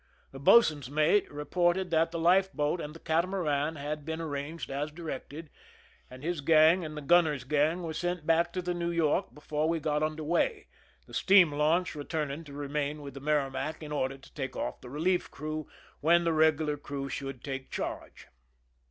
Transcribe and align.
The 0.31 0.39
boatswain's 0.39 0.89
mate 0.89 1.31
reported 1.31 1.91
that 1.91 2.09
the 2.09 2.17
life 2.17 2.51
boat 2.53 2.81
and 2.81 2.95
the 2.95 2.99
catamaran 2.99 3.75
had 3.75 4.03
been 4.03 4.19
ar 4.19 4.25
ranged 4.29 4.71
as 4.71 4.91
dii 4.91 5.03
ected, 5.19 5.49
and 6.09 6.23
his 6.23 6.41
gang 6.41 6.83
and 6.83 6.97
the 6.97 7.03
gunner's 7.03 7.43
gang 7.43 7.83
were 7.83 7.93
se^it 7.93 8.25
back 8.25 8.51
to 8.53 8.63
the 8.63 8.73
New 8.73 8.89
York 8.89 9.31
before 9.35 9.69
we 9.69 9.79
got 9.79 10.01
under 10.01 10.23
way, 10.23 10.65
the 11.05 11.13
steam 11.13 11.51
launch 11.51 11.93
returning 11.93 12.43
to 12.45 12.53
remain 12.53 13.03
with 13.03 13.13
the 13.13 13.19
Merrimac 13.19 13.83
in 13.83 13.91
order 13.91 14.17
to 14.17 14.33
take 14.33 14.55
off 14.55 14.81
the 14.81 14.89
relief 14.89 15.29
crew 15.29 15.67
when 15.99 16.23
tlie 16.25 16.35
regular 16.35 16.77
crew 16.77 17.07
should 17.07 17.43
take 17.43 17.69
charge. 17.69 18.27